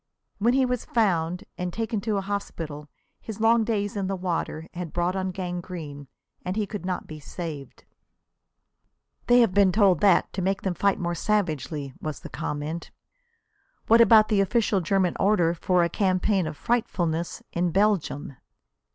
[0.39, 2.89] When he was found and taken to a hospital
[3.21, 6.07] his long days in the water had brought on gangrene
[6.43, 7.83] and he could not be saved.
[9.27, 12.89] "They have been told that to make them fight more savagely," was the comment.
[13.85, 18.37] "What about the official German order for a campaign of 'frightfulness' in Belgium?"